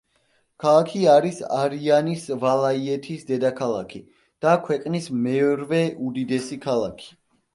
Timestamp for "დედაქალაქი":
3.29-4.01